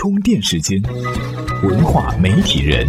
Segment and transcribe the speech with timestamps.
[0.00, 0.80] 充电时间，
[1.64, 2.86] 文化媒体人。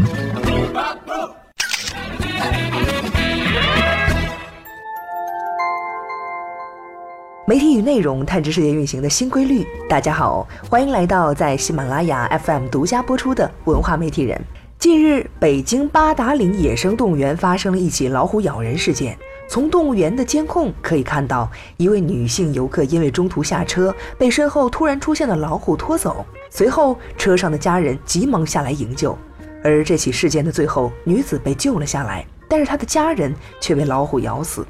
[7.47, 9.65] 媒体与内容探知世界运行的新规律。
[9.89, 14.39] 大家好，欢迎来到在喜马拉雅 FM 独家播出的文化媒体人。
[14.77, 19.17] 近日，北京八达岭野生动物园发生了一起老虎咬人事件。
[19.49, 26.23] 从动物园的监控可以看到，一位女性游客因为中途下车，被身后突然出现的老虎拖走。
[26.51, 29.17] 随后，车上的家人急忙下来营救。
[29.63, 34.63] 而这起事件的最后，女子被救了下来，但是她的家人却被老虎咬死。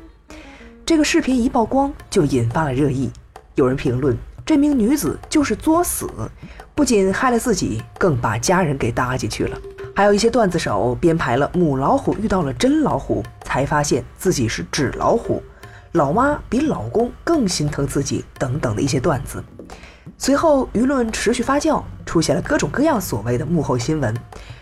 [0.86, 3.12] 这个视频一曝光，就引发了热议。
[3.56, 6.10] 有人评论，这名女子就是作死，
[6.74, 9.60] 不仅害了自己，更把家人给搭进去了。
[9.96, 15.44] 还有一些段子手编排了母老虎遇到了真老虎，才发现自己是纸老虎，
[15.92, 19.44] 老妈比老公更心疼自己等等的一些段子。
[20.18, 24.16] 随后舆论持续发酵，出现了各种各样所谓的幕后新闻，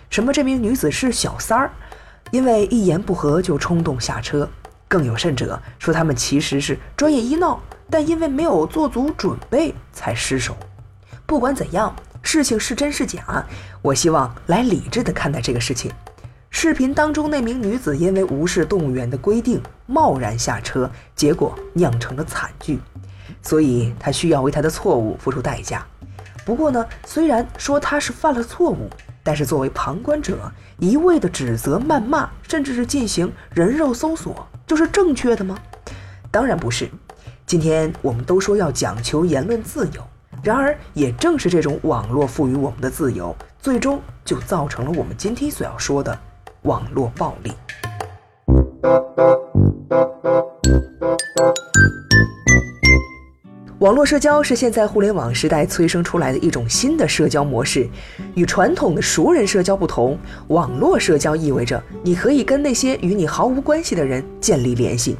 [0.09, 1.71] 什么这名女子是小三儿，
[2.31, 4.49] 因为一言不合就冲动下车，
[4.87, 10.57] 更有甚者说他们其实是专业医闹，但因为没有做足准备才失手。
[11.27, 11.95] 不管怎样。
[12.29, 13.45] 事情是真是假？
[13.81, 15.89] 我希望来理智的看待这个事情。
[16.49, 22.81] 视频当中那名女子因为无视动物园的规定，贸然下车，结果酿成了惨剧，
[23.41, 25.87] 所以她需要为她的错误付出代价。
[26.43, 28.89] 不过呢，虽然说她是犯了错误，
[29.23, 35.57] 但是作为旁观者，一味的指责、谩骂，甚至是进行人肉搜索，就是正确的吗？
[36.29, 36.89] 当然不是。
[37.45, 40.05] 今天我们都说要讲求言论自由。
[40.47, 46.17] 然而，也正是这种网络赋予我们的自由，最终就造成了我们今天所要说的
[46.61, 47.51] 网络暴力。
[53.79, 57.85] 网络社交是现在互联网时代催生出来的一种新的社交模式，
[58.33, 60.17] 与传统的熟人社交不同，
[60.47, 65.17] 网络社交意味着你可以跟那些与你毫无关系的人建立联系。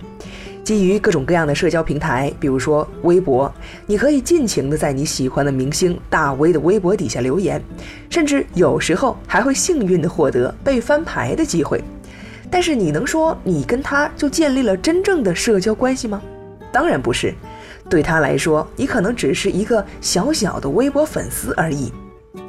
[0.68, 3.50] 基于各种各样的社交平台，比如说微博，
[3.86, 7.64] 你可以尽情的在你喜欢的明星大 V 的微博底下留言，
[8.10, 11.82] 甚至有时候还会幸运的获得被翻牌的机会。
[12.52, 16.22] 但是你能说你跟他就建立了真正的社交关系吗？
[16.70, 17.34] 当然不是，
[17.90, 21.94] 对他来说，你可能只是一个小小的微博粉丝而已。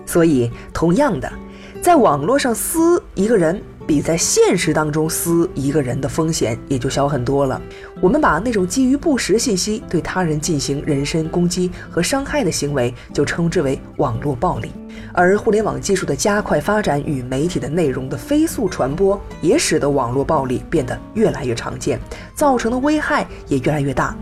[0.05, 1.33] 所以，同样的，
[1.81, 3.63] 在网络上撕一个人。
[3.89, 7.61] 比在现实当中撕一个人的风险也就小很多了。
[8.03, 14.71] 我们把那种基于不实信息对他人进行人身攻击和伤害的行为，就称之为网络暴力。
[15.15, 21.99] 而互联网技术的加快发展与媒体的内容的飞速传播，也使得网络暴力变得越来越常见，
[22.35, 24.15] 造成的危害也越来越大。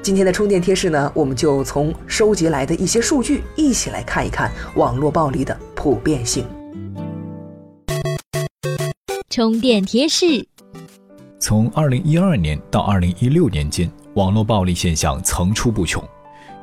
[0.00, 6.46] 今天的充电贴士呢，我们就从收集来的一些数据，一起来看一看网络暴力的普遍性。
[9.30, 10.44] 充电贴士：
[11.38, 16.02] 从二零一二年到二零一六年间，网络暴力现象层出不穷。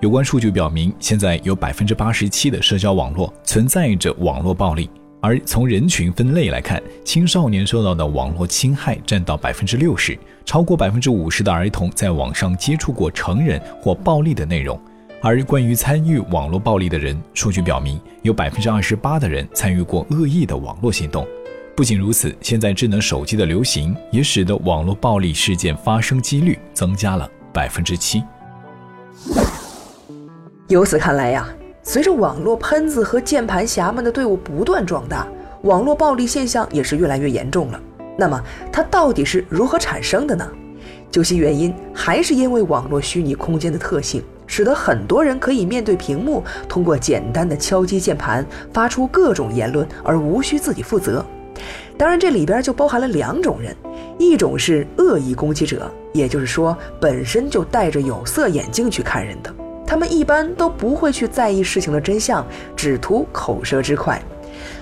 [0.02, 4.90] 有关数据表明，现在有百分之八十七的社交网络存在着网络暴力。
[5.22, 14.78] 而从人群分类来看，青少年受到的网络侵害占到百分之六十，超过百分之五十的儿童在网上接触过成人或暴力的内容。
[15.22, 21.26] 而关于参与网络暴力的人，数据表明，有百分之二十八的人参与过恶意的网络行动。
[21.78, 28.24] 不仅如此，现在智能手机的流行也使得网络暴力事件发生几率增加了百分之七。
[30.70, 31.48] 由此看来呀，
[31.84, 35.28] 随着网络喷子和键盘侠们的队伍不断壮大，
[35.62, 37.80] 网络暴力现象也是越来越严重了。
[38.18, 40.50] 那么，它到底是如何产生的呢？
[41.12, 51.24] 究其原因，还是因为网络虚拟空间的特性，使得很多人可以面对屏幕，通过简单的敲击键盘，发出各种言论，而无需自己负责。
[51.98, 53.76] 当然，这里边就包含了两种人，
[54.20, 59.52] 一种是恶意攻击者，也就是说本身就戴着有色眼镜去看人的，
[59.86, 64.20] 他们一般都不会去在意事情的真相，只图口舌之快；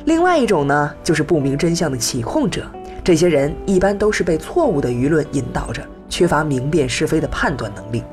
[0.04, 2.70] 另外一种呢，就是不明真相的起哄者，
[3.02, 8.04] 这些人一般都是被错误的舆论引导着，缺乏明辨是非的判断能力。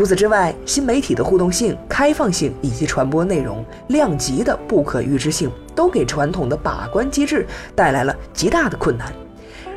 [0.00, 9.12] 除此之外，新媒体的互动性、开放性以及传播内容量级的不可预知性，都给传统的把关机制带来了极大的困难。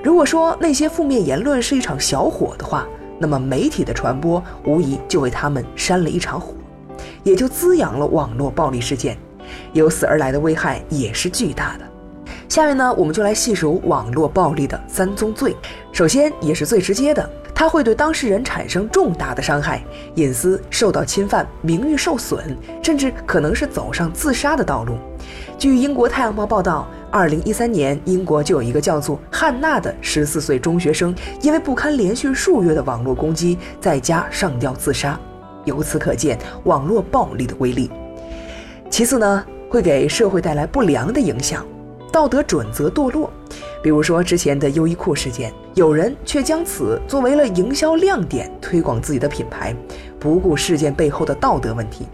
[0.02, 2.88] 如果说那些负面言论是一场小火的话，
[3.20, 6.54] 那么媒体的传播无疑就为他们扇了一场火，
[7.24, 9.18] 也就滋养了网络暴力事件。
[9.74, 11.86] 由此而来的危害也是巨大的。
[12.48, 15.54] 下面呢，我们就来细数网络暴力的三宗罪。
[15.92, 17.30] 首先，也是最直接的。
[17.55, 19.83] 它会对当事人产生重大的伤害，
[20.15, 22.39] 隐私受到侵犯，名誉受损，
[22.81, 24.97] 甚至可能是走上自杀的道路。
[25.57, 35.17] 据英国《太阳报》报道，二零一三年，英国就有一个叫做汉娜的十四岁中学生，因为不堪连续数月的网络攻击，在家上吊自杀。
[35.63, 37.89] 由此可见，网络暴力的威力。
[38.89, 41.65] 其次呢，会给社会带来不良的影响，
[42.11, 43.31] 道德准则堕落。
[43.83, 49.75] 比如说之前的优衣库事件，有人却将此作为了营销亮点，推广自己的品牌，
[50.18, 52.07] 不顾事件背后的道德问题。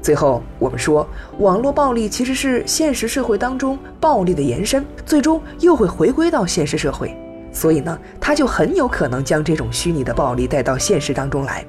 [0.00, 1.06] 最后，我们说，
[1.38, 7.14] 网络暴力其实是现实社会当中暴力的延伸，最终又会回归到现实社会。
[7.52, 11.62] 所以呢，它就很有可能将这种虚拟的暴力带到现实当中来。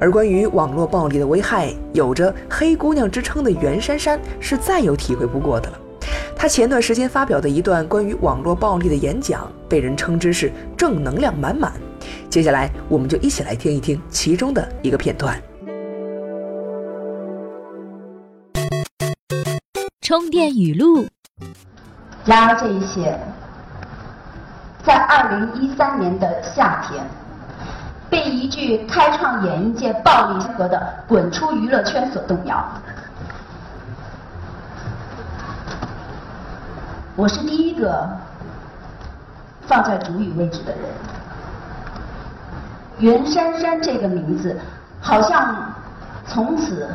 [0.00, 5.78] 而关于网络暴力的危害，有着“黑姑娘”之称的袁姗姗是再有体会不过的了。
[6.42, 11.72] 她前段时间发表的一段关于网络暴力的演讲，被人称之是正能量满满。
[12.28, 15.40] 接下来，我们就一起来听一听其中的一个片段。
[20.00, 21.06] 充电语录。
[22.24, 23.16] 然而，这一切
[24.84, 27.04] 在二零一三年的夏天。
[28.10, 32.62] 被一句开创演艺界暴力风格的“滚出娱乐圈”所动摇。
[37.14, 38.08] 我是第一个
[39.66, 40.82] 放在主语位置的人。
[42.98, 44.58] 袁姗姗这个名字，
[45.00, 45.54] 好像
[46.26, 46.88] 从此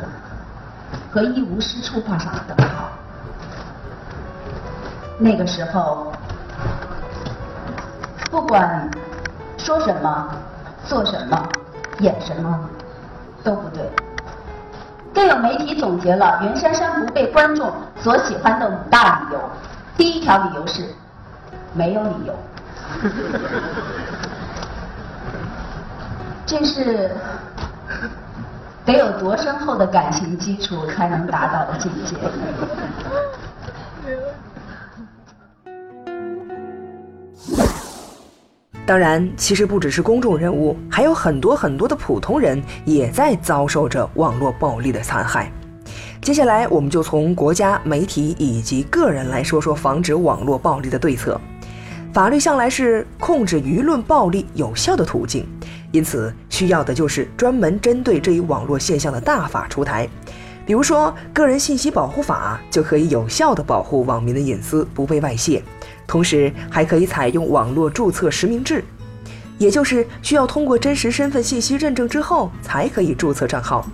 [1.12, 2.88] 和一无是处画上了等号。
[5.18, 6.12] 那个时候，
[8.30, 8.90] 不管
[9.56, 10.30] 说什么。
[10.86, 11.46] 做什么，
[11.98, 12.58] 演什么，
[13.44, 13.82] 都不对。
[15.12, 17.70] 更有媒体总结了袁姗姗不被观众
[18.00, 19.40] 所喜欢的五大理由。
[19.98, 20.88] 第一条理由是，
[21.74, 22.34] 没有理由。
[26.46, 27.10] 这是
[28.86, 32.16] 得有多深厚的感情基础才能达到的境界。
[38.86, 45.52] 当然，其实不只是公众人物，还有很多很多的普通人也在遭受着网络暴力的残害。
[46.28, 51.40] 接下来，我们就从国家、媒体以及个人来说说防止网络暴力的对策。
[52.12, 55.46] 法律向来是控制舆论暴力有效的途径，
[55.90, 60.06] 因此需要的就是专门针对这一网络现象的大法出台。
[60.66, 65.62] 比如说，《个人信息保护法》就可以有效地保护网民的隐私不被外泄。
[66.06, 68.84] 同时还可以采用网络注册实名制，
[69.56, 73.88] 也就是需要通过真实身份信息认证之后才可以注册账号。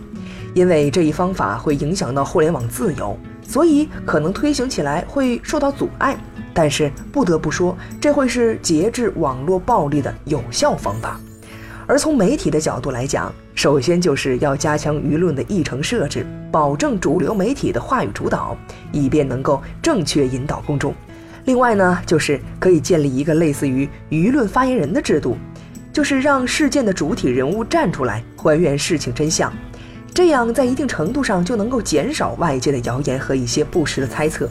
[0.55, 6.17] 因为这一方法会影响到互联网自由，所以可能推行起来会受到阻碍。
[6.55, 11.21] 但是不得不说，这会是节制网络暴力的有效方法。
[11.87, 18.57] 而从媒体的角度来讲，首先就是要加强舆论的议程设置，保证主流媒体的话语主导，
[18.93, 20.95] 以便能够正确引导公众。
[21.45, 25.37] 另外呢，就是可以建立一个类似于舆论发言人的制度，
[25.93, 29.53] 就是让事件的主体人物站出来还原事情真相，
[30.15, 34.49] 这样在一定程度上就能够减少外界的谣言和一些不实的猜测。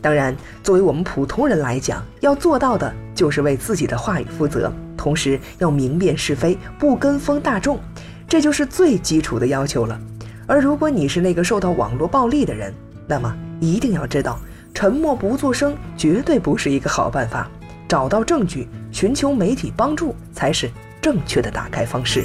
[0.00, 7.80] 当然，作为我们普通人来讲，要做到的就是为自己的话语负责，同时要明辨是非，不跟风大众，
[8.28, 10.00] 这就是最基础的要求了。
[10.46, 12.72] 而如果你是那个受到网络暴力的人，
[13.08, 14.38] 那么一定要知道。
[14.72, 17.50] 沉默不作声绝对不是一个好办法，
[17.88, 20.70] 找到证据，寻求媒体帮助才是
[21.02, 22.24] 正确的打开方式。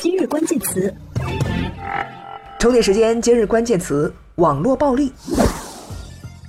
[0.00, 0.94] 今日关键词：
[2.58, 3.20] 充电时间。
[3.20, 5.12] 今日关键词：网络暴力。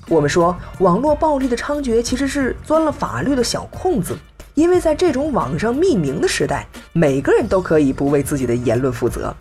[0.07, 4.17] 我们说，网络暴力的猖獗其实是钻了法律的小空子，
[4.55, 9.31] 因为在这种网上匿名的时代，每个人都可以不为自己的言论负责。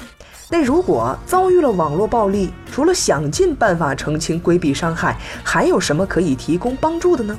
[0.50, 7.38] 那如果遭遇了网络暴力，除了想尽办法澄清、规避伤害，还有什么可以提供帮助的呢？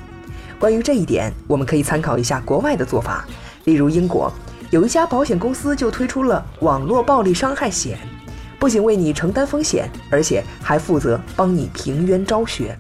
[0.60, 3.26] 关于这一点，我们可以参考一下国外的做法。
[3.66, 4.32] 例如，英国
[4.72, 7.98] 有一家保险公司就推出了网络暴力伤害险，
[8.60, 12.78] 不仅为你承担风险，而且还负责帮你平冤昭雪。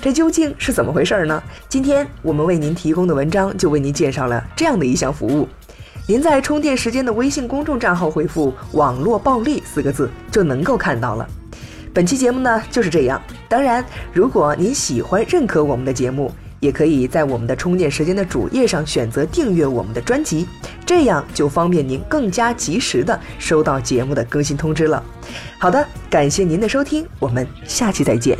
[0.00, 1.40] 这究竟是怎么回事呢？
[1.68, 5.48] 今天我们为您提供的文章就为您介绍了这样的一项服务。
[6.08, 11.28] 您在充电时间的微信公众账号回复“网络暴力”四个字，就能够看到了。
[11.92, 13.20] 本期节目呢就是这样。
[13.48, 20.46] 当然，如果您喜欢、认可我们的节目，也可以在我们的充电时间的主页上选择订阅我们的专辑，
[20.88, 25.04] 这样就方便您更加及时的收到节目的更新通知了。
[25.58, 28.34] 好的，感谢您的收听，我们下期再见。